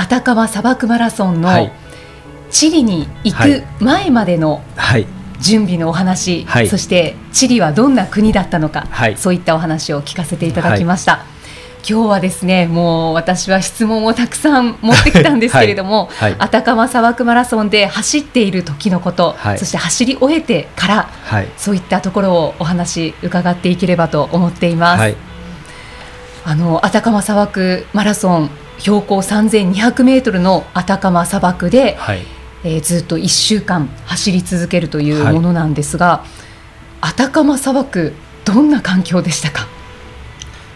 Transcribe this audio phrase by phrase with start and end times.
[0.00, 1.70] アタカマ砂漠マラソンの
[2.50, 4.62] チリに行く前までの
[5.40, 11.16] 準備のお話、はい、そしてチリはどんな国だったのか、はい、そういったお話を聞かせていただきました。
[11.16, 11.20] はい。
[11.86, 16.30] 今日はですねもう私は質問をたくさん持ってきたんですけれども、はい。
[16.32, 21.10] はい、アタカマ砂漠マラソンで走っている時のこと、はい、そして走り終えてから、
[21.58, 25.14] そういったところをお話伺っていければと思っています。
[26.42, 32.22] あのアタカマ砂漠マラソン標高3200メートルのアタカマ砂漠で、はい、
[32.64, 38.14] えー、ずっと1週間走り続けるというものなんですが、はい、アタカマ砂漠
[38.44, 39.68] どんな環境でしたか？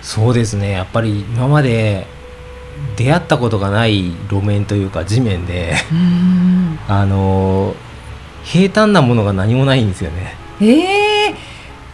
[0.03, 0.71] そうですね。
[0.71, 2.07] やっぱり今まで
[2.97, 5.75] 出会ったことがない路面というか地面で
[6.89, 7.75] あの
[8.43, 10.37] 平坦なものが何もないんですよね。
[10.61, 11.14] えー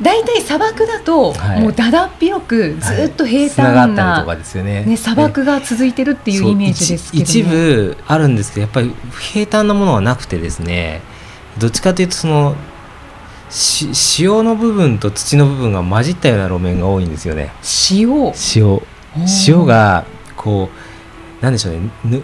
[0.03, 8.95] 大体砂漠だと、もうだだっ広くずっと平坦な、はい、ね、ね、砂漠が続いてるっていうイメージですけど、ね、一部あるんですけどやっぱり
[9.33, 11.03] 平坦なものはなくてですね
[11.59, 12.55] どっちかというとその
[14.19, 17.53] 塩の部分と土の部分が混じったような路面が多いんですよね。
[17.91, 18.33] 塩。
[18.55, 18.81] 塩。
[19.49, 20.05] 塩が
[20.37, 20.69] こ
[21.41, 22.23] うなんでしょうね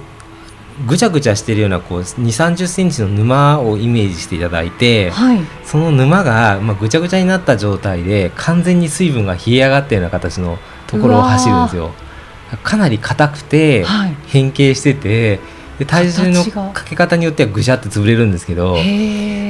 [0.85, 11.93] ぐちゃぐちゃしてるようなこう2 3 0センチの沼をイメージしていただいて、はい、その沼が、まあ、ぐちゃぐちゃになった状態で完全に水分が冷え上がったような形のところを走るんですよ。
[12.63, 15.41] かなり硬くて、はい、変形してて
[15.79, 18.77] で体重のかけ方によってはぐしゃって潰れるんですけど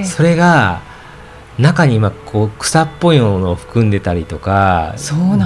[0.04, 0.81] それが
[1.59, 4.94] 中に今こう草っぽいものを含んでたりとか。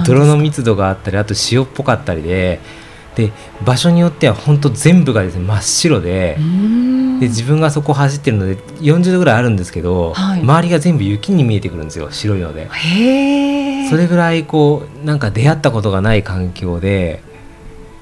[0.05, 2.59] 泥の密度があったりあと塩っぽかったりで
[3.15, 3.31] で
[3.65, 6.37] 場所によっては本当全部がですね真っ白で
[7.19, 12.69] で自分がそこ走ってるので40度ぐらいあるんですけど、はい、周りが全部雪に見えてくるんですよ白いので。
[13.89, 17.21] それぐらいこうなんか出会ったことがない環境で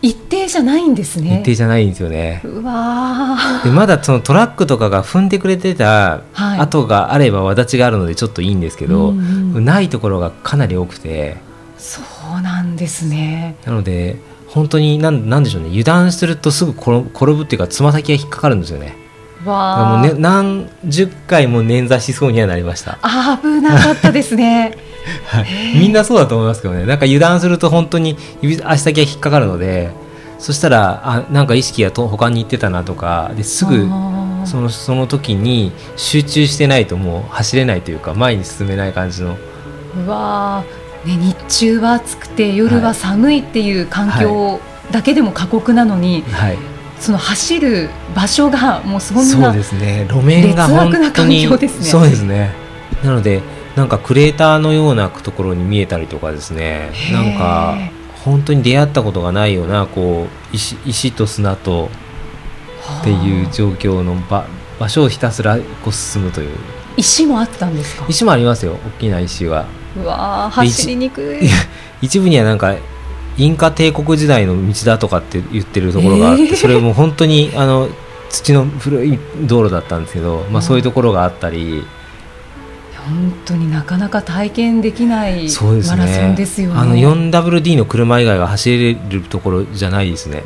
[0.01, 1.41] 一定じゃないんですね。
[1.41, 2.41] 一定じゃないんですよね。
[2.45, 11.37] うわでまだそのトラックとかが踏んでくれてた跡があればわちがあるのでちょっといいんですけど、うんうん、ないところがかなり多くて。
[11.77, 12.01] そ
[12.37, 13.55] うなんですね。
[13.65, 14.17] なので
[14.49, 15.69] 本当になんなんでしょうね。
[15.69, 17.01] 油断するとすぐ転
[17.33, 18.95] ぶっていうかつま先が引っかかるんですよね。
[19.45, 22.99] わもうね何十回も捻挫しそうにはなりました。
[23.41, 24.77] 危なかったですね、
[25.27, 25.45] はい、
[25.79, 26.85] みんなそうだと思いますけどね。
[26.85, 29.91] なんか油断すると本当に指足先が引っかかるので
[30.39, 33.87] そしたらあなんか意識がと他に行ってたなとかですぐ
[34.45, 39.37] そのその時に集中してないともう走れないというか前に進めない感じの。
[40.05, 40.63] うわ
[41.05, 44.59] ね、日中は暑くて夜は寒いっていう環境
[44.91, 46.57] だけでも過酷なのに、はい、
[46.99, 50.05] その走る場所がもうそんなそうですね。
[50.09, 51.47] 路面が本当に。
[51.47, 52.53] そうですね。
[53.03, 53.41] なので
[53.75, 56.91] なんかクレーターのようなところに見えたりとかですね。
[57.13, 57.77] なんか
[58.25, 61.89] 本当に出会ったことがないようなこう石石と砂と
[63.01, 64.45] っていう状況の場
[64.79, 66.57] 場所をひたすらこう進むという。
[66.97, 68.05] 石もあったんですか？
[68.09, 68.73] 石もありますよ。
[68.73, 69.65] 大きな石は
[69.97, 71.49] うわ走りにくい
[72.01, 72.75] 一部にはなんか
[73.37, 77.89] インカ帝国時代の道だとかって言ってるところがあって、えー、それも本当にあの
[78.29, 81.83] 土の古い道路だったんですけど、まあ、そういうところがあったり。
[82.93, 85.47] 本当になかなか体験できない
[85.87, 86.75] マラソンですよね。
[86.75, 90.43] ねあの 4WD の車以外は走れるところじゃないですね。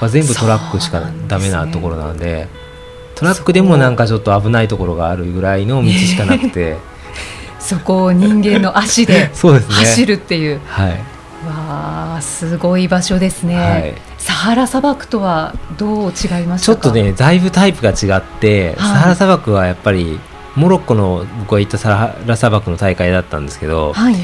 [0.00, 2.48] まあ、全部トラックしかだめなところなんで、ね、
[3.16, 6.76] トラックでもなんかちょっと危ないところがあるぐらいの道しかなくて。
[7.64, 10.60] そこを人間の足で 走るっていう。
[10.66, 20.20] はい、わあすごい場所ですね、はい、サハラ砂漠とはどう違いましちょっとねだいぶタイプが違って、はい、サハラ砂漠はやっぱり
[20.56, 24.16] モロッコの僕が行ったサハラ砂漠の大会だったんですけど、はい、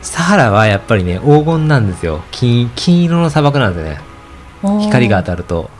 [0.00, 2.22] サハラはやっぱりね黄金なんですよ。
[2.30, 4.00] 金金色の砂漠なんですね
[4.80, 5.70] 光が当たると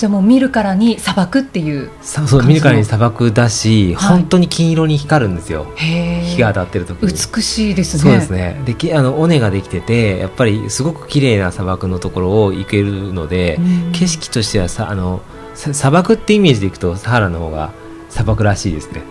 [0.00, 5.66] じゃあもう見るからに砂漠っていうそう見るからに砂漠だし、はい、本当に金色に光るんですよ。
[5.76, 8.02] 日が当たってる時美しいですね。
[8.02, 8.62] そうですね。
[8.64, 13.60] であの尾根ができててやっぱりすごく綺麗な砂漠のところを行けるので、
[13.92, 15.20] 景色としてはさあの
[15.54, 17.70] 砂漠ってイメージでいくとサハラの方が
[18.08, 19.02] 砂漠らしいですね。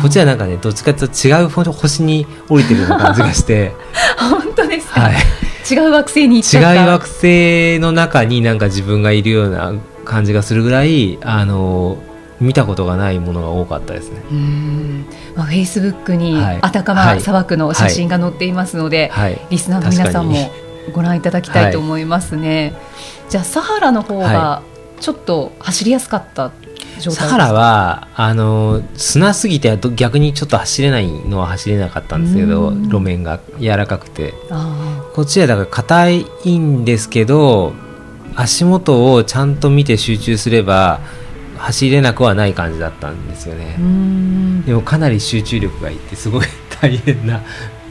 [0.00, 3.74] こっちはなんかねどっちかというと違う星に降りてるような感じがして。
[4.18, 5.14] 本当ですか、はい、
[5.70, 9.74] 違う惑星に違う惑星の中になんか自分がいるような
[10.08, 11.98] 感じがするぐらいあの
[12.40, 14.22] 見たことがないものが多かったですね。
[15.36, 19.32] まあ、フェイスブックにあたかま砂漠の写真が載っていますので、はい。
[19.32, 20.36] はい、リスナーの皆さんも
[20.92, 22.74] ご覧いただきたいと思いますね。
[22.74, 24.62] はい、じゃあサハラの方が
[25.00, 26.52] ちょっと走りやすかった
[27.00, 34.34] サハラはあの砂すぎて逆にちょっと走れないのは走れなかったんですけど路面が柔らかくて。
[35.14, 36.10] こっちはだから硬
[36.44, 37.72] いんですけど
[38.40, 41.00] 足元をちゃんと見て集中すれば
[41.56, 43.74] 走れなくはない感じだったんですよね。
[44.64, 46.46] でもかなり集中力がいってすごい
[46.80, 47.42] 大変な。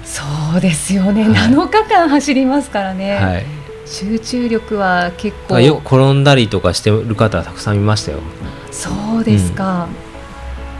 [0.05, 0.23] そ
[0.57, 3.45] うですよね、はい、7日間走りますからね、はい、
[3.85, 5.59] 集中力は結構。
[5.59, 8.19] よく転んだりとかしてる方たくさんいましたよ。
[8.71, 10.06] そうですか、うん、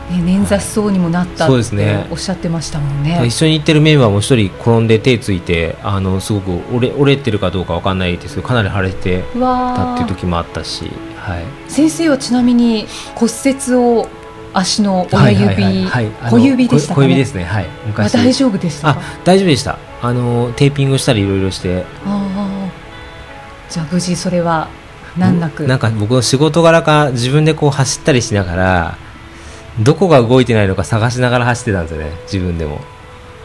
[0.10, 14.08] ね、捻挫しそうにもなったっておっしゃってましたもんね、ね、一緒に行ってるメンバーも一人転んで手ついてあのすごく折れ折れてるかどうかわかんないですけどかなり腫れてたっていう時もあったし、はい、先生はちなみに骨折を
[14.54, 15.88] 足の親指、
[16.30, 17.44] 小指でした小指ですね。
[17.44, 17.68] はい。
[17.86, 18.14] 昔。
[18.14, 19.78] 大丈夫でしたあ大丈夫でした。
[20.02, 21.86] あのテーピングしたりいろいろして。
[22.06, 22.70] あ
[23.70, 24.70] じゃあ無事それは
[25.18, 25.68] 難なく。
[25.68, 28.98] なんか僕の仕事柄か自分でこう走ったりしながら
[29.80, 32.12] どこが動いてないのか探しながら走ってたんですよね。
[32.24, 32.80] 自分でも。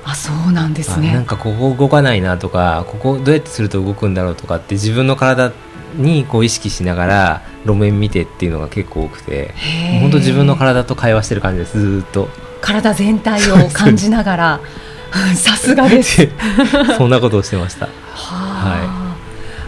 [0.04, 1.12] あそうなんですね。
[1.12, 5.52] なんかここ動かないなとかここどうやってすると動くんだろうとかって自分の体
[5.96, 9.54] にこう意識しながら路面見てっていうのが結構多くて
[10.00, 11.78] 本当自分の体と会話してる感じです。
[11.78, 12.28] ずっと。
[12.60, 14.60] 体全体を感じながら
[15.34, 16.28] さすがです。
[16.96, 17.86] そんなことをしてました。
[18.14, 18.78] は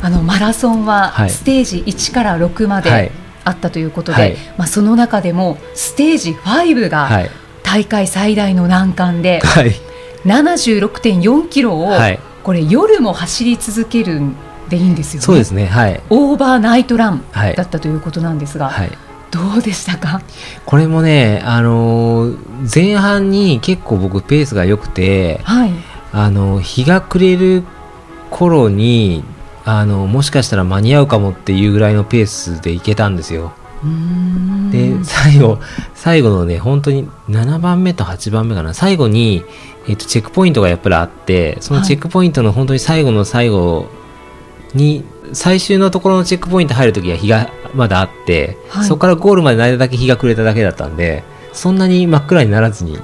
[0.00, 0.04] い。
[0.04, 3.10] あのマラソンはステージ1から6まで
[3.44, 7.08] あったということで、はい、まあ、その中でもステージ5が
[7.62, 9.72] 大会最大の難関で、はい、
[10.24, 11.92] 76.4キロを
[12.42, 14.34] これ夜も走り続けるん
[14.68, 15.26] でいいんですよね。
[15.26, 18.90] そうですね、はい、オーバーナイトランだったということなんですが、はい、
[19.30, 20.22] どうでしたか？
[20.64, 25.72] これもね、あのー、前半に結構僕ペースが良くて、はい、
[26.12, 27.64] あの日が暮れる
[28.30, 29.22] 頃に
[29.64, 33.52] あのもしかしたら間に合うかもっていうぐらいのペースでいけたんですよ。
[34.70, 35.58] で最後
[35.94, 38.74] 最後のね本当に7番目と8番目かな。
[38.74, 39.44] 最後に、
[39.86, 43.88] えーと、チェックポイントがやっぱりあってそのチェックポイントの本当に最後の最後
[44.74, 52.98] に、はい、最終のところのチェックポイント入るときは日がまだあって、はい、そこからゴールまでの間だけ日が暮れただけだったんでそんなに真っ暗にならずに。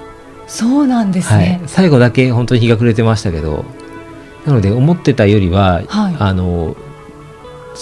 [0.47, 3.65] そうなんですね、はい、最後だけ本当に日が暮れてましたけど
[4.47, 6.77] なので思ってたよりは、はい、あの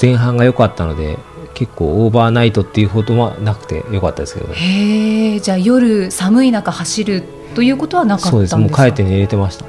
[0.01, 1.19] 前半が良かったので
[1.55, 7.25] 結構オーバーナイトっていうほどはなくて良かったですけど、ね、へえじゃあ夜寒い中走る
[7.55, 8.57] ということはなかったんですか？
[8.57, 8.79] そうです。
[8.79, 9.65] もう帰って寝れてました。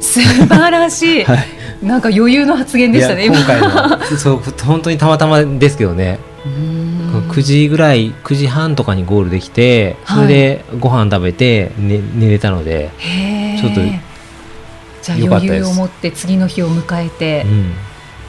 [0.00, 1.46] 素晴らしい、 はい、
[1.82, 3.36] なんか余裕の発言でしたね今。
[3.42, 6.18] 回のそう本当にたまたまですけどね。
[7.30, 12.90] 9時ぐらい9時半とかにゴールできてそれでご飯食べて寝,、寝れたので
[13.60, 13.80] ちょっと
[15.04, 17.72] じゃあ余裕を持って次の日を迎えて、うん、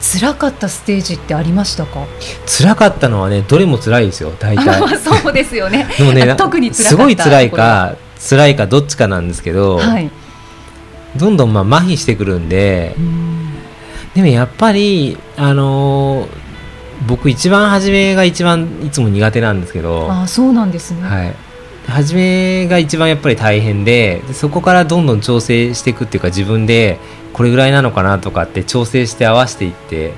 [0.00, 2.06] 辛かったステージってありましたか？
[2.46, 4.98] 辛かったのはねどれも辛いですよ大体。
[4.98, 5.88] そうですよね。
[5.96, 7.96] でもね 特にすごい辛いか
[8.28, 10.10] 辛いかどっちかなんですけど、はい、
[11.16, 12.94] どんどんまあ麻痺してくるんで
[14.14, 16.28] でもやっぱりあのー、
[17.06, 21.34] 僕一番初めが一番いつも苦手なんですけどあそうなんですね、はい、
[21.86, 26.98] 初めが一番やっぱり大変でそこからどんどん調整していくっていうか自分で
[27.32, 30.14] これぐらいなのかなとかって調整して合わせていって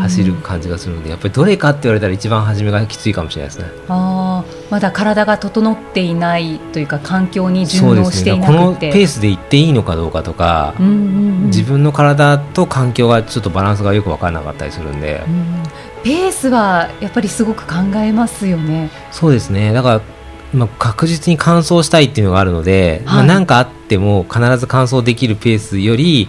[0.00, 3.68] 走る感じがするのでやっぱりどれかって言われたら一番初めがきついかもしれないですね。
[3.88, 15.62] あまだ体が整っていないというか環境に順応していなくて、ね、このペースで行っていいのかどうかとか、うんうんうん、自分の体と環境がちょっとバランスがよく分からなかったりするんで、うん、
[16.04, 18.90] ペースはやっぱりすごく考えますよね。
[19.10, 19.72] そうですね。
[19.72, 20.00] だから
[20.56, 26.28] まあ、確実に完走したいっていうのがあるので、はい、まあ、何かあっても必ず完走できるペースより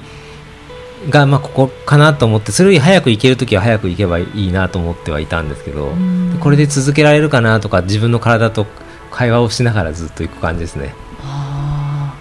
[1.10, 5.93] が、まあ、ここかなと思ってそれより早く行ける時は早く行けばいいなと思ってはいたんですけど
[6.41, 8.65] これで続けられるかなとか自分の体と
[9.12, 10.93] 会話をしながらずっと行く感じですね。
[11.22, 12.13] あ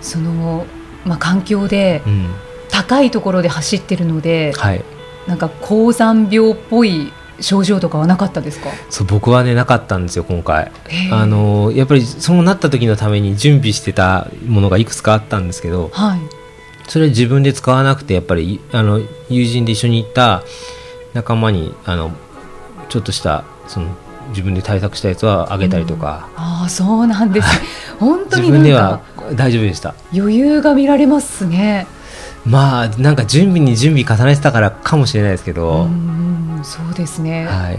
[0.00, 0.66] その、
[1.04, 2.02] まあ、環境で、
[2.68, 4.84] 高いところで走ってるので、はい、
[5.26, 8.70] なんか高山病っぽい症状とかはなかったですか？
[8.90, 10.70] そう僕はねなかったんですよ今回。
[11.12, 16.20] あのやっぱりそうなった時のために準備してたものがいくつかあったんですけど、はい、
[16.88, 20.42] それ自分で使わなくてやっぱりあの友人で一緒に行った
[21.14, 22.10] 仲間にあの
[22.88, 23.88] ちょっとしたその
[24.30, 27.48] 自分で対策したやつはあげたりとか、うん、ああそうなんです
[28.00, 29.00] 本当に自分では
[29.34, 29.94] 大丈夫でした。
[30.14, 31.86] 余裕が見られますね
[32.46, 35.88] まあなんか準備に準備重ねてたからかもしれないですけど、
[36.62, 37.78] そうですね、はい、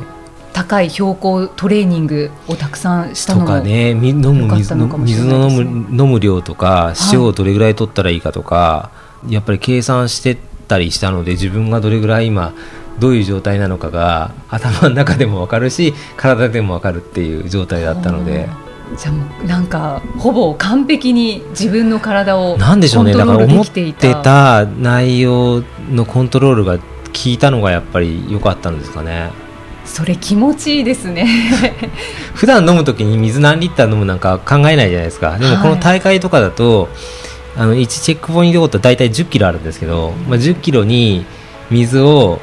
[0.54, 8.92] 高い標高トレーニングをたくさんしたのとかね飲む水の水の飲む飲む量とか塩をどれぐらい取ったらいいかとか、は
[9.28, 12.54] い、やっぱり計算してたりしたので自分がどれぐらい今
[13.00, 18.50] どういう状態なのかが頭の中でも分かるし体でも分かるっていう状態だったので。
[18.96, 23.14] じゃあなんかほぼ完璧に自分の体をなんでしょうね。
[23.14, 26.84] だから思ってた内容のコントロールが効
[27.26, 29.32] いたのがやっぱり良かったんですかね。
[29.86, 31.28] それ気持ちいいですね。
[32.36, 35.38] 普段飲む時に水何リッター飲むなんか考えないじゃないですか。
[35.38, 36.90] でもこの大会とかだと、
[37.56, 41.26] はい、あの1チェックポイントごと大体1 0キロあるんですけど、まあ、1 0キロに
[41.70, 42.40] 水を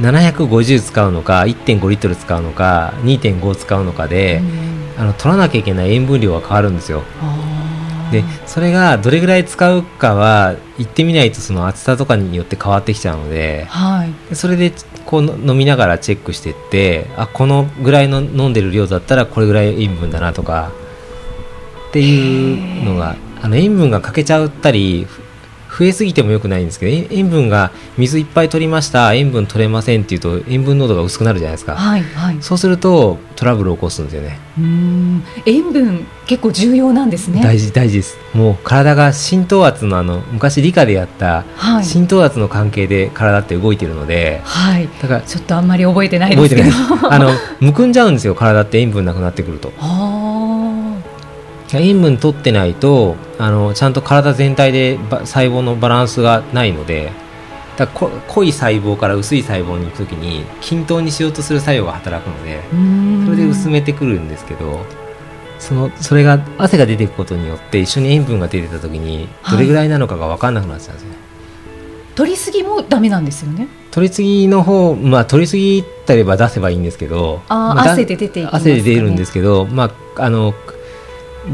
[0.00, 4.40] 750使うのか1.5リットル使うのか2.5使うのかで、
[5.02, 7.02] あの取らなきゃいけない塩分量が変わるんですよ。
[8.12, 14.72] でそれがどれぐらい使うかは行ってみないとその厚さとかによって変わってきちゃうので、はい、それで
[15.06, 20.72] こう飲みながらチェックしていってあこのぐらいの飲んでる量だったらこれぐらい塩分だなとか
[21.88, 25.06] っていうのがあの塩分が欠けちゃったり
[25.78, 34.38] 増えすぎてもよくないんですけど塩分が水いっぱい取りました塩分取れませんっていうと塩分濃度が薄くなるじゃないですか、はいはい、そうするとトラブルを起こすんですよね。
[34.56, 35.24] うん。
[35.46, 37.42] 塩分結構重要なんですね。
[37.42, 38.16] 大事大事です。
[38.34, 41.44] もう体が浸透圧のあの昔理科でやった
[41.82, 46.70] 浸透圧の関係で体って動いてるので、はい、だからちょっとあんまり覚えてないですけど。
[47.10, 49.72] あの むくんじゃうんですよ体って塩分なくなってくると。
[51.80, 57.12] 塩分取ってないとあのちゃんと体全体で細胞のバランスがないので
[57.76, 62.62] だこ濃い細胞から薄い細胞に行く時に均等にしようとする作用が働くので
[63.24, 64.84] それで薄めてくるんですけど
[65.58, 73.68] そのそれが汗が出ていくことによって一緒に塩分が出てた時にどれぐらいなのかが分かんなくなっちゃうんですね、はい、取りすぎもダメなんですよね。
[73.92, 80.54] 取りすぎの方まあ取りすぎたれば出せばいいんですけどあ、まあ、汗で出ていきます、ね、汗で出るんですけどまああの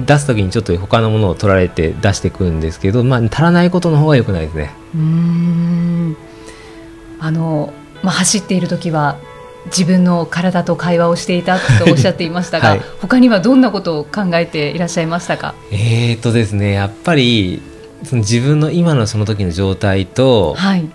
[0.06, 4.70] 出す時にちょっと他のものを取られて出していくんですけど、まあ、足らないことの方がよくないですね。
[4.94, 6.16] うん。
[7.20, 9.18] あの、まあ、走っている時は
[9.66, 15.54] 自分の体と会話をしていたとおっしゃっていましたが、 はい、他にはどんなことを考えていらっしゃいましたか？
[15.70, 17.60] えーとですねやっぱり
[18.04, 20.88] その自分の今のその時の状態と、はい、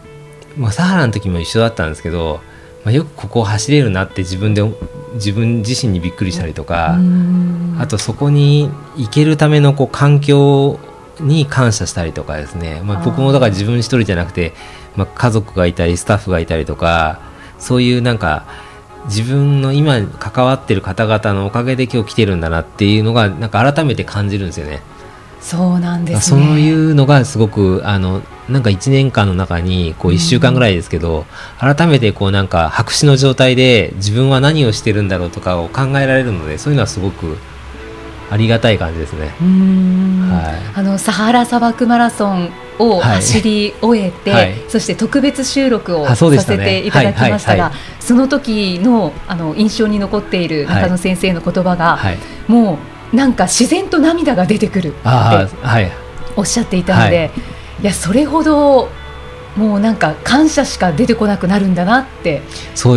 [0.58, 2.40] まあ、サハラの時も一緒だったんですけど、
[2.84, 4.62] まあ、よくここを走れるなって自分で
[5.14, 6.98] 自分自身にびっくりしたりとか
[7.80, 10.80] あとそこに行けるためのこう環境
[11.20, 14.54] に感謝したりとかですね、まあ、僕もだから自分一人じゃなくて、
[14.96, 17.22] まあ、家族がいたりスタッフがいたりとか
[17.60, 18.46] そういうなんか
[19.06, 24.82] 自分の今関わってる方々のおかげで今日来てるんだなっていうのがなんか改めて感じるんですよね。
[25.44, 31.26] そうなんです、ね、そういうのがすごくあのなんか1年間の中にこう1週間ぐらいですけど、
[31.62, 37.38] うん、改めてこうなんか白紙の状態で自分は何をしてるんだろうとかを考えられるのでそういうのはすごく
[38.32, 39.28] ありがたい感じですね。
[39.28, 44.52] はい、あのサハラ砂漠マラソンを走り終えて、はい。
[44.52, 52.00] はい、そして特別収録をさせていただきましたが、その時のあの印象に残っている中野先生の言葉が、
[52.48, 52.78] もう
[53.14, 55.00] なんか自然と涙が出てくるって
[56.36, 57.32] おっしゃっていたので。
[57.38, 57.86] い。
[57.86, 58.90] やそれほど
[59.58, 62.42] もうなんか感謝しか出てこなくなるんだなって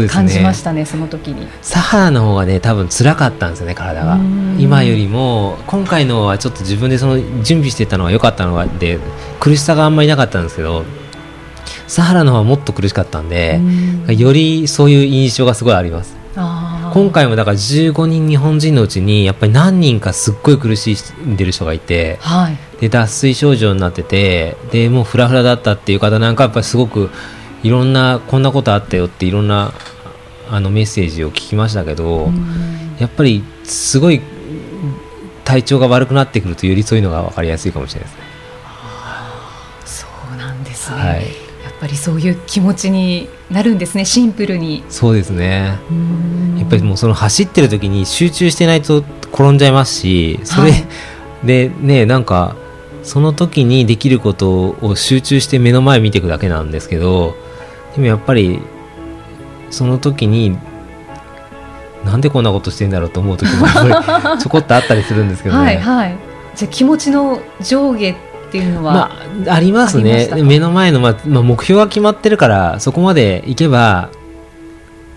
[0.08, 1.46] 感じましたね、そ、ね、の時に。
[1.60, 4.18] サハラの方がね多分辛かったんですよね体が。
[4.58, 8.98] 今よりも今回のはちょっと自分でその準備してたのが良かったので
[9.38, 10.84] 苦しさがあんまりなかったんですけど
[11.88, 13.60] サハラの方はもっと苦しかったんで
[14.08, 16.16] よりそういう印象がすごいあります
[16.96, 27.10] 今回もだから15人日本人のうちにやっぱり何人かすっごい苦しんでる人がいて、はい、で脱水症状になっててでもうフラフラだったっていう方なんかやっぱりすごく
[27.62, 29.74] いろんなこんなことあったよっていろんな
[30.48, 32.30] あのメッセージを聞きましたけど、
[32.98, 34.22] やっぱりすごい
[35.44, 38.26] 体調が悪くなってくるとよりそういうのが分かりやすいかもしれないですね。
[39.84, 41.26] そうなんですね、はい。
[41.26, 41.45] っ
[41.80, 44.84] ぱりそういう気持ちになるんですねシンプルに。
[44.88, 45.78] そうですね。
[46.58, 48.98] やっぱりもうその走ってる時に集中してないと
[49.32, 50.76] 転んじゃいますしそれ、は
[51.44, 52.56] い、でねなんか
[53.02, 57.36] その時にできることを集中して目の前見ていくだけなんですけど
[57.94, 58.60] でもやっぱり
[59.70, 60.58] その時に
[62.04, 63.66] なんでこんなことしてんだろうと思う時も
[64.38, 65.64] ちょこっとあったりするんですけどね。
[65.64, 66.18] はい、はい、
[66.54, 68.14] じゃあ気持ちの上下
[68.58, 70.28] っていうのは、まあ、ありますね。
[70.42, 74.10] 目の前の、まあまあ、目標が決まってるからそこまでいけば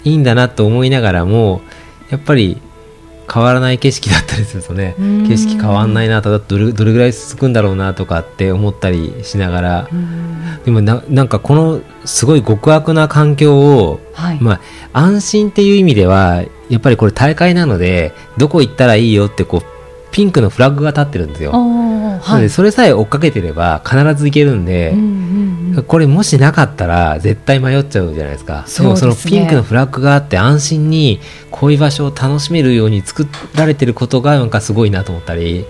[0.04, 1.62] いいんだなと思いながらも
[2.10, 2.62] やっぱり
[3.32, 9.90] 変わらない景色だったりするとね景色変わんないなとどれどれぐらい続くんだろうなとかって思ったりしながら。
[10.66, 19.79] でもななんかこのすごい極悪な環境を、はい、まあ、安心っていう意味ではやっぱりこれ大会なのでどこ行ったらいいよってこう
[20.12, 21.52] ピンクのフラッグが立ってるんですよ。
[21.52, 28.66] はい、それさえ追っかけてれば必ず行けるんで、うんうんうん、これもしなかったら絶対迷っちゃうじゃないですか。
[28.68, 31.20] で、ね、もそのピンクのフラッグがあって安心に
[31.52, 35.66] こういう場所を楽しめるように作られてることがなんかすごいなと思ったり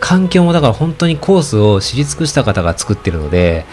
[0.00, 3.66] 環境もだから本当にコースを知り尽くした方が作ってるので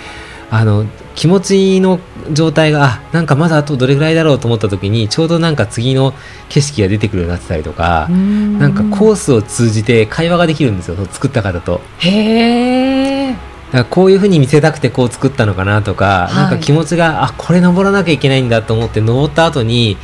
[0.52, 2.00] あの気持ちの
[2.32, 6.14] 状態があなんかまだあとどれぐらいだろうと思った時にちょうどなんか次の
[6.50, 11.82] 景色が出てくるようになってたりとかなんかコースを通じて会話ができるんですよ作った方と。
[12.00, 13.32] へー。
[13.32, 19.98] だからこういうふうに見せたくてこう作ったのかなとか、はい、なんか気持ちがあこれ登らなきゃいけないんだと思って登った後に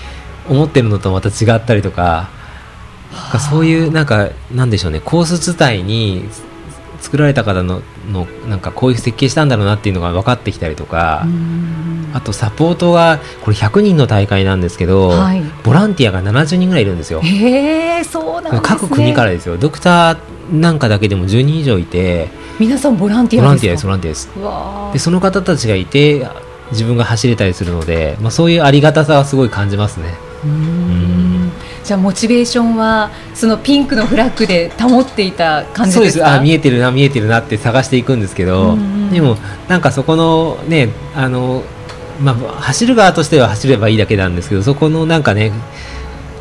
[0.47, 2.29] 思ってるのとまた違ったりとか
[3.31, 6.25] かそういうなんかなんでしょうねコース自体に
[7.05, 11.27] 作られた方ののなんかこういう設計したんだろうなっていうのが分かってきたりとか
[12.13, 17.21] あとサポートがこれ100人の大会なんですけど、はい、ボランティアが70人ぐらいいるんですよ。
[17.21, 19.57] へそうなん、ね、各国からですよ。
[19.57, 24.29] ドクターなんかだけでも10人以上いて皆さんボランティアボランティアですボランティアです。
[24.93, 26.27] でその方たちがいて
[26.71, 30.15] 自分が走れたりするので、まあ、そういうありがたさはすごい感じますね。
[30.43, 31.04] うん
[31.85, 36.25] じゃあモチベーションはそのピンクのフラッグで保っていた感じそうです。
[36.25, 38.75] あ見えてるな見えてるなって探していくんですけど、
[39.11, 39.37] でも
[39.67, 41.63] なんかそこのねあの、
[42.19, 45.51] まあ、走る側としては走ればいいだけなんですけどそこのなんかね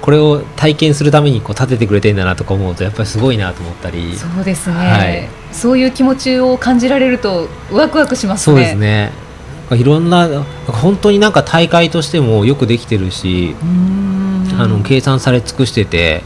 [0.00, 4.16] これを体験するためにこう立ててくれてるんだなとか思うとやっぱりすごいなと思ったり。
[4.16, 8.54] そうですね、はい、そういう気持ちを感じられるとワクワクしますね。
[8.54, 9.12] そうですね。
[9.72, 13.56] いろんな本当になんか大会としてもよくできてるし
[14.58, 16.22] あの計算され尽くしてて、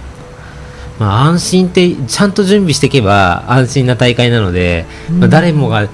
[0.99, 5.89] まあ、安心ってちゃんと準備していけば安心な大会なので、まあ、誰もが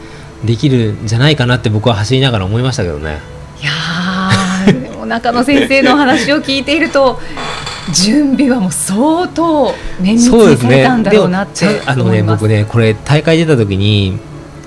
[0.45, 3.19] できるんじゃないかなって僕は走りながら思いましたけどね。
[3.61, 7.19] いやでも中野先生の話を聞いていると
[7.93, 14.19] 準備はもう相当綿密にされたんだろうなって、ね、あのね僕ねこれ大会出た時に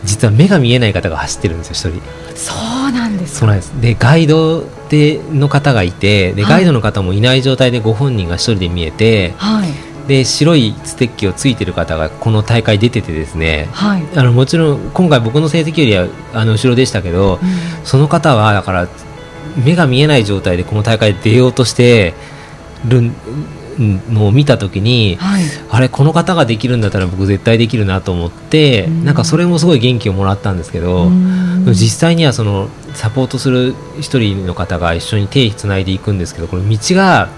[0.08, 2.02] 実は目が見えない方が走ってるんですよ一人。
[2.36, 2.54] そ
[2.88, 3.72] うなんですそうなんです。
[3.82, 18.88] でガイドでの方がいてでガイドの方もいない状態でご本人が一人で見えて、はい、で白いステッキをついてる方がこの大会出ててですね、はい、あのもちろん今回僕の成績よりはあの後ろでしたけど、うん、その方はだから
[19.63, 22.13] 目が見えない状態でこの大会出ようとして
[22.88, 23.12] る
[23.79, 37.29] のを見た時に、はい、あれこの方ができるんだったら僕絶対できるなと思って、うん、なんかそれもすごい元気をもらったんですけど、うん、実際にはそのサポートする1人の方が一緒に手をつないでいくんですけどこの道が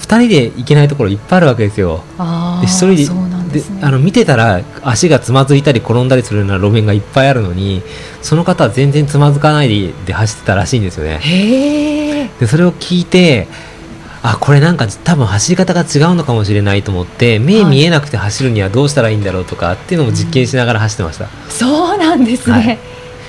[0.00, 2.02] 2人で行けないところいっぱいあるわけですよ。
[2.16, 7.82] で1人で、ね、あの見てたら足がつまずいたり転んだりするような路面がいっぱいあるのに
[8.20, 12.30] その方は全然つまずかないで走ってたらしいんですよね。
[12.38, 13.48] でそれを聞いて
[14.22, 22.78] あこれなんか多分走り方が違うのかもしれないと思って目見えなくて走るにはどうしたらいいんだろうとかっていうのも実験しながら走ってました、うん、そうなんですね、はい、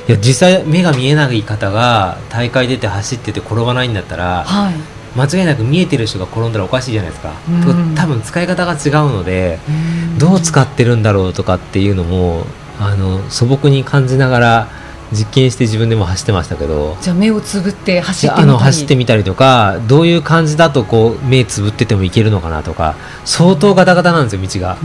[0.07, 4.73] いや実際目が見えない方が大会出て走ってて転ばないんだったら、はい、
[5.15, 12.45] 間違いなく見えてる人が転んだらおかしいじゃないですか、うん、多分使い方が違うので、うん、どう使ってるんだろうとかっていうのも
[12.79, 14.78] あの素朴に感じながら
[15.11, 16.97] 実験して自分でも走ってましたけど。
[17.01, 18.49] じゃあ目をつぶって走ってみたり。
[18.49, 22.95] あの走ってみたりとかどういう感じだとこう目つぶっててもいけるのかなとか
[23.25, 24.77] 相当ガタガタなんですよ道が。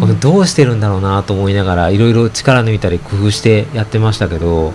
[0.00, 4.72] これどうしてるんだろうなと思いながらいろいろ力抜いたり工夫してやってましたけど。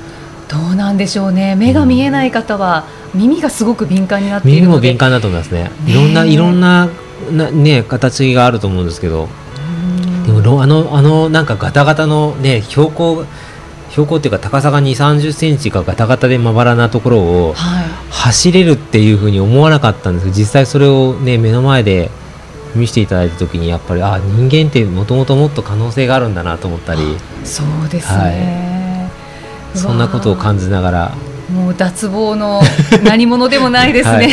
[0.48, 1.56] どうなんでしょうね。
[1.56, 5.72] 目が見えない方は耳がすごく敏感になっている耳も敏感だと思いますね。
[5.88, 6.90] いろんないろんな
[7.32, 9.30] な、ね、形があると思うんですけど。
[10.26, 13.26] でもあのあのなんかガタガタのね標高
[13.94, 17.54] 標高っていうか高さが2 3 0センチがガタガタでまばらなところを
[18.10, 20.26] 走れるっていうふうに思わなかったんです。
[20.26, 22.10] けど実際それを、ね、目の前で
[22.74, 27.02] 見せていただいた時にやっぱりあ人間ってもともともっと可能性があるんだなと思ったり。
[27.46, 29.12] そうですね、
[29.72, 31.16] はい、そんなことを感じながら。
[31.54, 32.64] もう脱帽の
[33.06, 34.18] 何者でもないですね。
[34.18, 34.30] はい、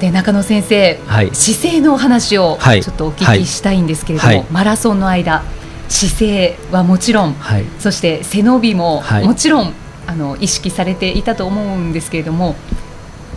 [0.00, 5.42] で中野先生、はい、姿勢のお話をちょっとお聞きしたいんですけれども、マラソンの間
[5.88, 9.74] 姿勢はもちろん、はい、そして背伸びももちろん、はい、
[10.08, 12.54] あの意識されていたと思うんですけれども、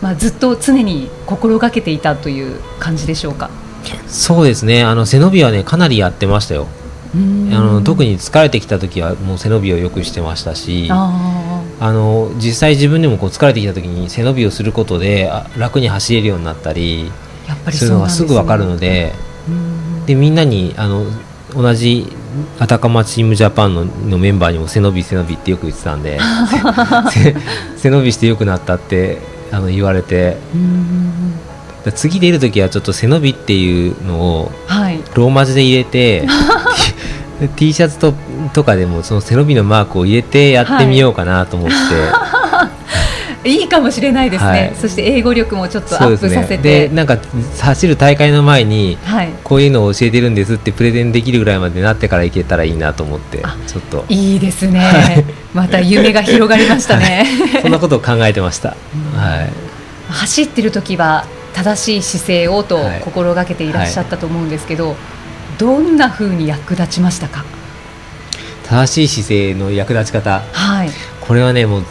[0.02, 3.50] まあ、ずっと常に心がけていたという感じでしょうか？
[4.08, 4.84] そうですね。
[4.84, 6.68] あの背伸びはねかなりやってましたよ。
[7.12, 17.08] あの特に疲れてきた時はもう背伸びをよくしてましたしあの実際自分でもこう疲れてきた時に背伸びをすることで楽に走れるようになったり
[17.48, 19.14] やっぱりそういうのがすぐ分かるので
[20.06, 21.04] でみんなにあの
[21.56, 22.16] 同じ
[22.60, 26.20] あたかまチームジャパンののメンバーにも背伸び背伸びってよく言ってたんで
[27.78, 29.20] 背伸びしてよくなったって
[29.52, 30.38] あの言われて。
[31.96, 34.52] 次出る時はちょっと背伸びっていうのを
[35.16, 38.14] ローマ字で入れて、 はい、T シャツと
[38.54, 41.76] とかでもその背伸びのマークを入れてやってみようかなと思って。
[41.76, 42.39] は い
[43.44, 47.18] いいかもしれないですね、はい、そして英語力もちょっとアップさせて、ね、なんか
[47.62, 54.06] 走る大会の前に、はい、こういうのを教えてるんですってプレゼンできるぐらいまでなってからいけたらいいなと思ってちょっと。
[54.10, 57.26] いいですね、はい、また夢が広がりましたね、
[57.62, 58.76] そんなことを考えてました、は
[59.44, 59.50] い、
[60.10, 64.96] 走ってる時は正しい姿勢をと心がけていらっしゃったと思うんですけど、
[65.58, 67.46] どんなふうに役立ちましたか？
[68.70, 70.90] 正しい姿勢の役立ち方、はい、
[71.22, 71.84] これはねもう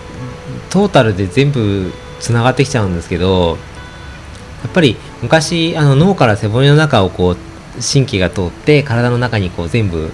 [0.71, 3.59] トータルで全部つながってきちゃうんですけど
[4.63, 7.37] やっぱり昔あの脳から背骨の中をこう
[7.81, 10.11] 神経が通って体の中にこう全部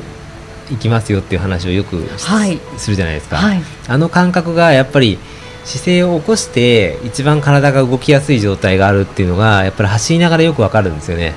[0.71, 5.19] 行きますよっていう話をよく、はい、するじゃないですか、はい、あの感覚がやっぱり
[5.65, 11.35] 姿勢を起こして一番体が動きやすい状態があるっていうのがやっぱり走りながらよくわかるんですよね。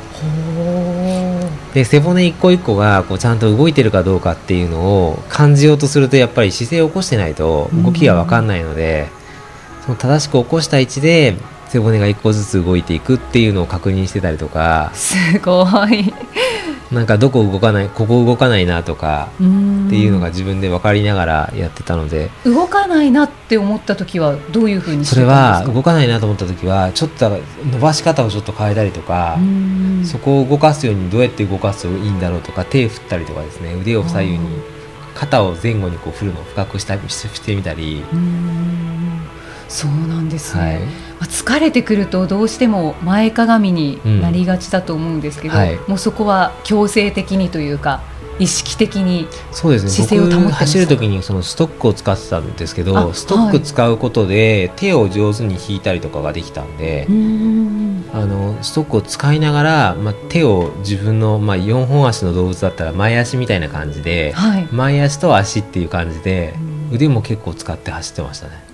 [1.73, 9.09] で背骨一個一個がこうちゃんと動いてるかどうかっていうのを感じようとするとやっぱり姿勢を起こしてないと動きが分かんないので、
[9.85, 11.35] その正しく起こした位置で
[11.67, 14.91] 背骨が一個ずつ動いていくっていうのを確認してたりとか。
[14.93, 16.13] すごい
[16.91, 22.29] なんかどこ動かないここ動かないなとかっていうのが自分で分かりながらやってたので。
[22.45, 29.37] 動かないなって思った時はどういうふうにそれは動かないなと思った時はちょっと伸ばし方をちょっと変えたりとか
[30.05, 34.61] そこを動かすようにどうやって動かすといいんだろうとか手振ったりとかですね腕を左右に
[35.13, 38.03] 肩を前後にこう振るのを深くしたしてみたり。
[39.69, 48.01] そうなんですね、はい疲れてくるとどうしても前かがみになりがちだと思うんですけど、うんはい、もうそこは強制的にというか
[48.39, 57.07] 意識的に姿勢を保って走る時にそのストックを使ってたんですけどストック使うことで手を上手に引いたりとかができたんで、
[58.13, 66.53] あのストックを使いながら、まあ、手を自分の、まあ、4本足の動物だったら前足みたいな感じで、はい、前足と足っていう感じで
[66.91, 68.66] 腕も結構使って走ってましたね。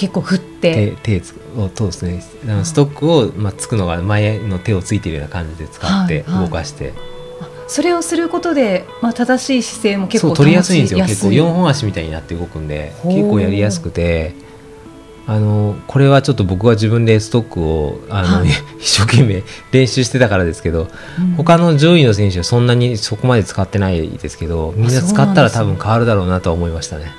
[0.00, 0.96] 結構振って。
[1.02, 1.18] 手
[1.58, 2.64] をそうですね。
[2.64, 11.00] ストックを、まあ、つくのが前の手をついているような感じで使って動かして、はいはい、それをすることで、まあ、正しい姿勢も結構取りやすいんですよ。
[11.04, 14.34] 結構4本足みたいになって動くんで結構やりやすくて。
[15.26, 18.48] あのこれはちょっと僕は自分でストックをあの、はい、
[18.80, 20.88] 一生懸命練習してたからですけど、
[21.20, 27.12] うん、他の上位の選手はそんなにそこまで使ってないですけどみんな使ったら多分変わるだろうなと思いましたね。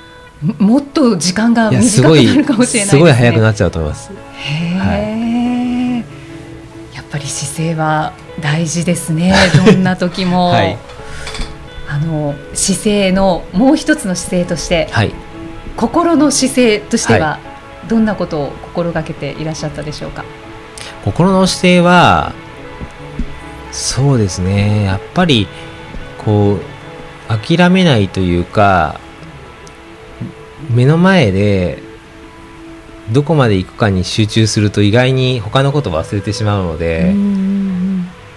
[0.58, 4.10] もっと時間が短くなるかもしれない、ね、すごい早くなっちゃうと思います。
[4.12, 6.04] へえ、は
[6.92, 9.34] い、やっぱり姿勢は大事ですね。
[9.66, 10.76] どんな時も、はい、
[11.88, 15.12] あの姿勢のもう一つの姿勢として、はい、
[15.76, 17.38] 心の姿勢としては、
[17.88, 20.24] どんなことを心がけていらっしゃったでしょうか？
[21.04, 22.32] 心の姿勢は
[23.70, 24.84] そうですね。
[24.84, 25.46] やっぱり
[26.24, 26.60] こう
[27.28, 29.00] 諦めないというか
[30.70, 31.78] 目の前で
[33.12, 37.14] どこまで行くかに集中すると意外に他のことを忘れてしまうので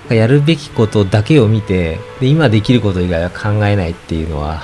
[0.09, 4.61] やるべきことだけを見てで今できること以外は考えないっていうのは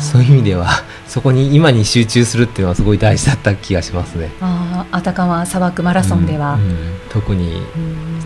[0.00, 0.68] そういう意味では
[1.06, 4.30] そこに今に集中するっていうのはすごい大事だった気がしますね。
[4.40, 6.76] ああたかま砂漠マラソンでは、うんうん、
[7.10, 7.62] 特に、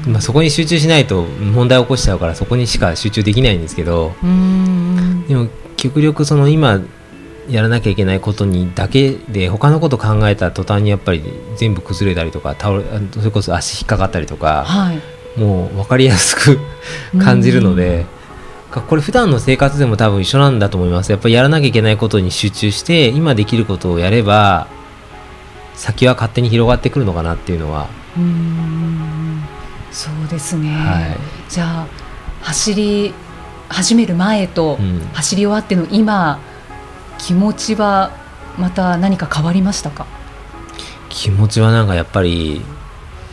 [0.08, 4.14] まあ、そこに集中しないと問題を起こしちゃうからそこにしか集中できないんですけど
[5.28, 6.80] でも極力その今
[7.48, 11.22] やらなきゃいけないことにだけで他のこと考えた途端にやっぱり
[11.56, 15.00] 全部崩れたりとか倒れそれこそ足引っかかったりとか、はい、
[15.40, 16.58] もう分かりやすく
[17.18, 18.06] 感じるので。
[18.72, 21.12] これ普段の生活でも多分一緒なんだと思います。
[21.12, 24.66] やっぱりやらなきゃいけないことに集中して今できることをやれば
[25.74, 27.88] 先は勝手に広がってくるのかなっていうのは。
[28.16, 29.44] うん。
[29.90, 31.16] そうですね、はい、
[31.50, 31.86] じゃあ
[32.40, 33.12] 走り
[33.68, 34.78] 始める前と、
[35.12, 36.40] 走り終わっての今
[37.22, 38.10] 気持ちは
[38.58, 40.06] また何か変わりましたか？
[41.08, 42.62] 気持ちはなんかやっぱり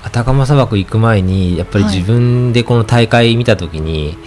[0.04, 4.18] アタカマ砂漠行く前にやっぱり自分でこの大会見た時に、はい、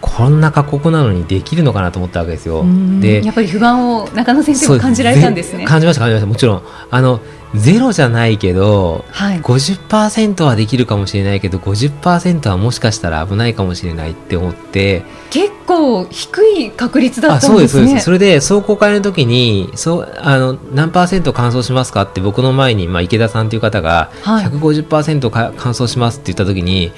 [0.00, 2.64] こんな過酷なのにできるのかなと思ったわけですよ。
[3.00, 5.64] でやっぱり不安を中野先生も感じられたんですね。
[5.64, 6.26] 感じました感じました。
[6.26, 7.20] もちろんあの
[7.54, 15.02] ゼロじゃないけど、はい、50%はできるかもしれないけど50%はもしかしたら危ないかもしれないって思って。
[15.30, 17.52] 結構低い確率だったんですね。
[17.52, 18.04] そうですそうです。
[18.04, 26.92] それで壮行会の時にそうあの何パーセント乾燥しますかって僕の前に、まあ、池田さんという方が150%か乾燥しますって言った時に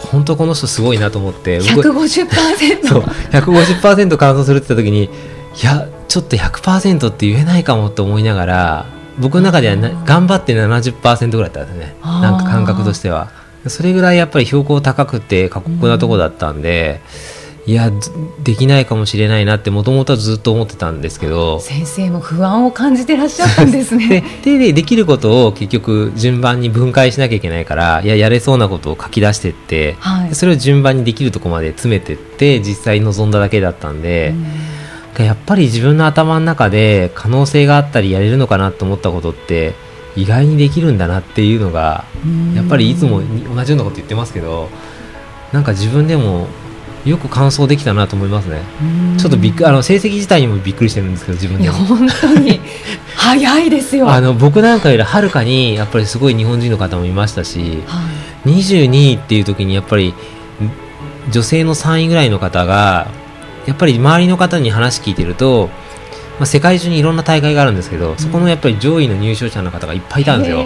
[0.00, 5.08] 本当この人すごいなと思って150%そう150%乾燥するって言った時にい
[5.64, 11.96] やちょっと100%って言えないかもと思いながら僕の中では頑張って70%ぐらいだったんですね。
[12.02, 13.30] なんか感覚としては。
[13.66, 17.02] それぐらいやっぱり標高高くて過酷なとこだったんで、
[17.66, 17.92] いや
[18.42, 21.60] できないかもしれないなってもともとはずっと思ってたんですけど。
[21.60, 24.24] 先生も不安を感じてらっしゃったんですね。
[24.42, 34.34] ででできることを結局順番に分解しなきゃいけないからいややれそうなことを書き出してって、はい、それを順番にできるとこまで詰めてって実際臨んだだけだったんで。
[34.34, 34.70] うん
[35.24, 39.74] やっぱり自分の頭の中で可能性があったりやれるのかなと思ったことって
[40.16, 42.04] 意外にできるんだなっていうのが
[42.54, 44.68] やっぱりいつも同じようなこと言ってますけど
[45.52, 46.48] なんか自分でも
[47.04, 48.60] よく完走できたなと思いますね。
[49.18, 51.76] ちょっとびっくあの成績自体にもびっくりしてるんですけど自分でも。
[51.76, 52.60] 本当に
[53.16, 54.10] 早いですよ。
[54.10, 58.02] あの僕なんかよりはるかにやっぱりすごい日本人の方もいましたし、は
[58.46, 60.14] い、22位っていう時にやっぱり
[61.30, 63.08] 女性の3位ぐらいの方が
[63.66, 65.68] やっぱり周りの方に話聞いてると、
[66.38, 70.64] まあ、世界中にいろんな大会があるんですけど、そこのやっぱり上位の入賞者の方がいっぱいいたんですよ。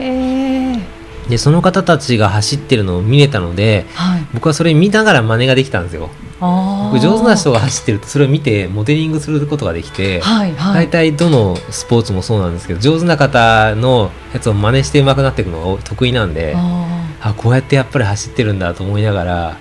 [1.29, 6.11] でその方たちが走ってるのを見れたので、はい、僕はそれ見ながら真似ができたんですよ。
[6.40, 19.57] 僕上手な人が走ってるとそれを見てモデリングすることができて、はいはい、大体どのスポーツもそうなんですけど上手な方のやつを真似して上手くなっていくのが得意なんであこうやってやっぱり走ってるんだと思いながら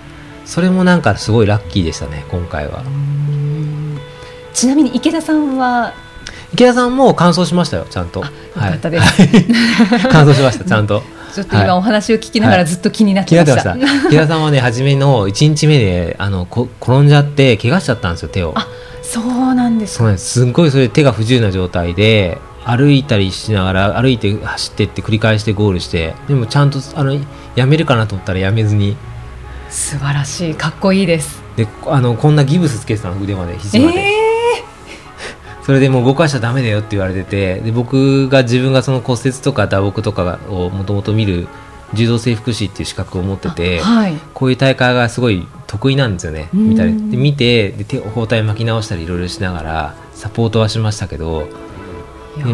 [0.46, 2.84] それもなんかすごいラッキーでしたね今回は。
[4.54, 5.94] ちなみに池田さんは？
[6.54, 8.20] 池田さんも完走しましたよちゃんと。
[8.20, 9.06] よかったです。
[9.06, 11.02] はい、 完走しましたちゃんと。
[11.34, 13.72] ちょっと今お話を聞きながらずっと気になってました。
[13.72, 18.54] はい、 池田さんはね初めの1日目であのこ転んじゃって怪我しちゃったんですよ手を。
[18.56, 18.68] あ
[19.02, 20.30] そうなんですそうなんです。
[20.30, 27.18] すごいそれ手が不自由な状態で歩いたりしながら歩いて走ってって繰り返してゴールしてでもちゃんとあの
[27.56, 28.96] やめるかなと思ったらやめずに。
[29.70, 30.56] 素晴らしい。
[30.56, 31.42] かっこいいです。
[31.56, 34.23] であのこんなギブスつけてたの腕まで肘まで、えー、
[35.64, 41.48] それでもう動かしちゃだめだよって言われててで僕が自分がその骨折とか打撲とかをもともと見る
[41.94, 51.48] 柔道整復師っていう資格を持ってて、はい、こういう大会がすごい得意なんですよね見たりで見てで手包帯巻き直したりいろいろしながらサポートはしましたけど
[52.38, 52.48] や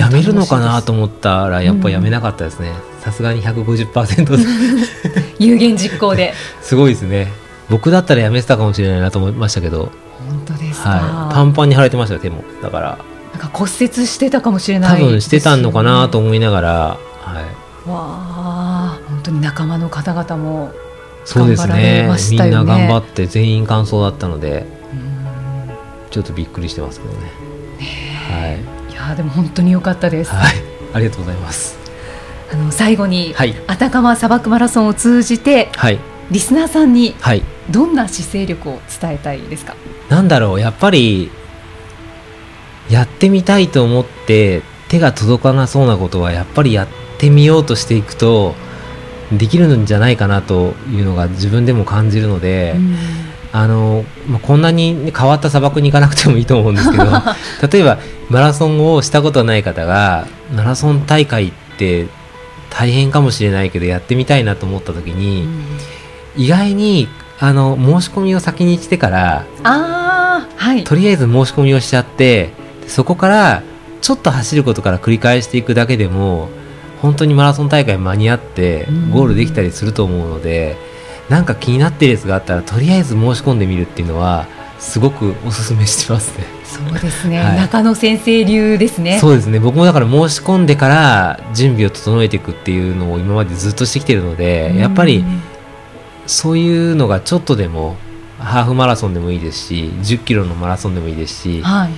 [0.00, 2.72] やめるのかなと思ったらやっぱやめなかったですね。
[3.00, 4.38] さすがに150%
[5.38, 6.32] 有言実行で。
[6.62, 7.30] すごいですね
[7.70, 9.90] 僕だったらやめてたかもしれないなと思いましたけど。
[10.28, 12.42] 本当ですはい、パンパンに腫れてました手も。
[12.62, 12.98] だから。
[13.32, 16.70] なんか骨折してたかもしれない、ね、多分してたのかなと思いながら、
[17.20, 18.98] はい、わあ。
[19.08, 20.72] 本当に仲間の方々も
[21.24, 22.08] そうですね。
[22.30, 24.66] みんな頑張って全員完走だったので。
[26.10, 27.30] ちょっとびっくりしてますけどね。
[28.30, 28.78] はい。
[28.98, 30.30] やでも本当に良かったです。
[30.30, 30.54] はい、
[30.94, 31.78] ありがとうございます。
[32.52, 35.98] あの最後に、はい、アタカマ砂漠マラソンを通じて、はい、
[36.30, 37.14] リスナーさんに
[37.70, 39.74] どんな姿勢力を伝えたいですか？
[40.08, 41.30] なんだろうやっぱり
[42.90, 46.88] やってみたいと思って手が届かなそうなことはやっぱりやっ
[47.18, 48.54] てみようとしていくと
[49.32, 52.74] できるんじゃないかなというのが自分でも感じるので。
[53.50, 57.04] あのまあ、こんなに変わった砂漠に行かなくてもいいと思うんですけど
[57.72, 62.08] 例えばマラソンをしたことない方がマラソン大会って
[62.68, 65.64] 大変かもしれないけどやってみたいなと思った時に、うん、
[66.38, 67.08] 意外に
[67.40, 72.50] あの申し込みを先にしてからあ、はい、とりあえず申し込みをしちゃって
[72.86, 73.62] そこから
[74.00, 76.48] ちょっと走ることから繰り返していくだけでも
[77.02, 80.76] 本当にマラソン大会間に合ってゴールできたりすると思うので、
[81.28, 84.46] うん、なんか気になってるやつがあったらとりあえず申し込んでみるっていうのは
[84.78, 86.44] すごくおすすめしてますね。
[86.64, 89.18] そうですね、はい、中野先生流ですね。
[89.18, 89.58] そうですね。
[89.58, 95.24] 僕もだから申し込んでから準備を整えていくっていうのを今までずっとしてきてるので、やっぱり
[96.28, 97.96] そういうのがちょっとでも
[98.38, 101.90] ハーフマラソンでもいいですし、10キロのマラソンでもいいですし、はい、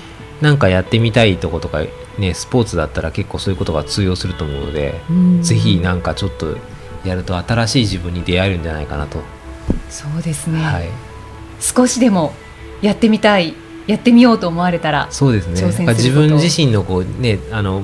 [0.43, 1.83] なんかやってみたいとことか
[2.19, 5.01] ねスポーツだったら結構そういうことが通用すると思うので、
[5.43, 6.57] ぜひなんかちょっと
[7.05, 9.21] やると新しい自分に出会えるんじゃないかなと。
[9.91, 10.63] そうですね。
[10.63, 10.89] はい、
[11.61, 12.33] 少しでも
[12.81, 13.55] やってみたい
[13.87, 15.87] やってみようと思われたらそうですね。
[15.89, 17.83] 自分自身のこうねあの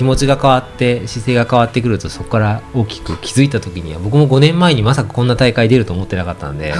[0.00, 6.72] 気持ちが変わって姿勢が変わってくるとそこから大きく気づいた時には僕も5年前にまさかこんな大会出ると思ってなかったんで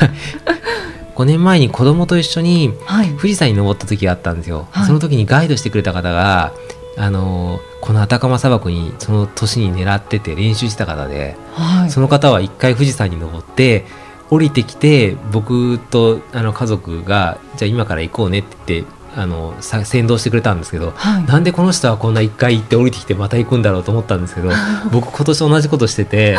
[1.14, 2.72] 5年前に子供と一緒に
[3.18, 6.54] 富士山に登った時があったんですよ、はい、その時にガイドしてくれた方が
[6.96, 13.84] あのこのアタカマ砂漠にその年に狙ってて練習した方で、はい、その方は一回富士山に登って
[14.30, 24.50] 降りてきて僕とあの家族がじゃあ今から行こうねって言ってあの先導してくれたんですけど、はい、なんでこの人はこんな1回行って降りてきてまた行くんだろうと思ったんですけど
[24.92, 26.36] 僕今年同じことしてて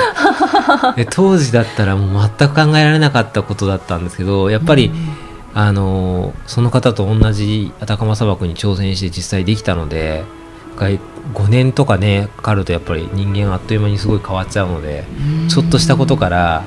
[1.12, 10.24] 当時だったらもう全く考えられなかったことだったんですけどやっぱり、うん、あのその方と同じアタカマ砂漠に挑戦して実際できたので
[10.78, 15.04] 5年とかねかかるとやっぱり人間はあっという間にすごい変わっちゃうので、
[15.50, 16.64] ちょっとしたことから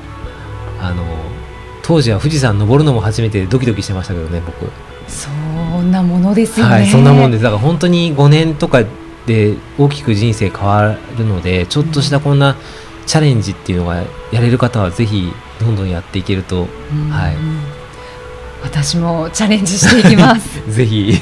[0.78, 1.02] あの
[1.82, 4.70] 当時は富士山登るのも初めてドキドキしてましたけどね僕。
[5.08, 5.28] そ
[5.82, 7.42] んなものですよね、はい、そんなもんです。
[7.42, 8.84] だから本当に5年とか
[9.26, 12.56] で大きく人生変わるのでちょっとしたこんな
[13.06, 16.62] チャレンジっていうのがやれる方はぜひどんどんやっていけると、
[17.10, 17.36] はい、
[18.62, 20.62] 私もチャレンジしていきます。
[20.70, 21.20] ぜひ。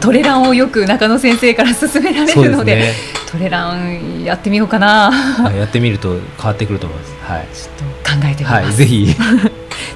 [0.00, 2.92] トレランをよく中野先生から勧められるので、ね、
[3.30, 9.16] トレランやってみようかな、はい、やってみると変わってくると思います、はい、ちょっと考えてみます、はい、ぜひ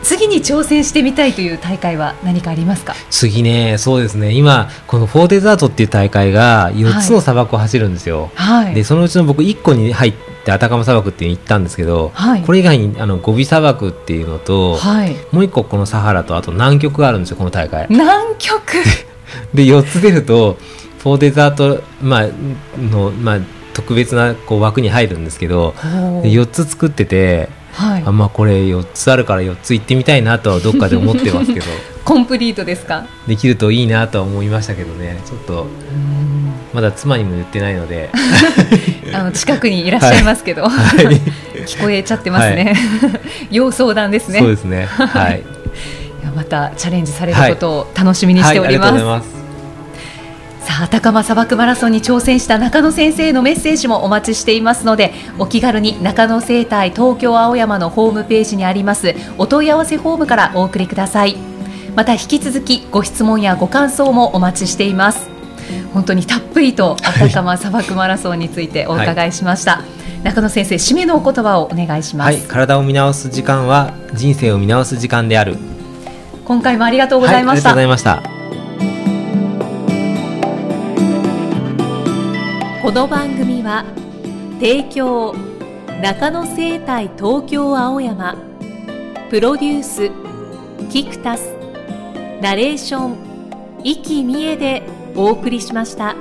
[0.08, 2.94] 次に挑戦してみたいという大会は何かありますか？
[3.10, 4.32] 次ねそうですね。
[4.32, 10.14] 今このフォーデザートっていう大会が4つの砂漠を走るんですよ、はい、でそのうちの僕1個に入っ
[10.46, 17.86] てアタカマ砂漠っていうのに行ったんですけど、はい、これ以外にあのゴビ砂漠っていうのと、はい、もう1個このサハラとあと南極があるんですよこの大会。
[17.90, 18.62] 南極？
[19.52, 20.56] で4つ出ると
[21.00, 22.28] フォーデザート、まあ
[22.78, 23.38] のまあ、
[23.74, 31.66] 特別なこう枠に入るんですけど4つ作っててはい、あまあこれ4つあるから4つ行ってみたいなとはどっかで思ってますけど。
[32.04, 33.06] コンプリートですか？
[33.28, 35.20] できるといいなとは思いましたけどね。
[35.24, 35.66] ちょっと
[36.72, 38.10] まだ妻にも言ってないので。
[39.14, 40.68] あの近くにいらっしゃいますけど、 は
[41.02, 41.06] い、
[41.66, 44.40] 聞こえちゃってますね、はい、要相談ですね。
[44.40, 44.86] そうですね。
[44.86, 45.42] はい。
[46.34, 49.37] またチャレンジされることを楽しみにしております、
[50.78, 61.36] さあ高間砂漠マラソンに挑戦した中野先生のメッセージもお待ちしていますのでお気軽に中野生態東京青山のホームページにありますお問い合わせフォームからお送りください。
[61.96, 65.28] また引き続きご質問やご感想もお待ちしています。
[65.92, 69.82] 本当にたっぷりと高間砂漠マラソンについてお伺いしました、は
[70.20, 75.56] い、中野先生締めのお言葉をお願いします、はい、体を見直す時間は人生を見直す時間である。
[76.44, 78.37] 今回もありがとうございました、はい、ありがとうございました
[82.88, 83.84] この番組は
[84.58, 85.34] 提供
[86.00, 88.34] 中野生態東京青山
[89.28, 90.10] プロデュース
[90.88, 91.54] キクタス
[92.40, 96.16] ナレーション生きみえでお送りしました。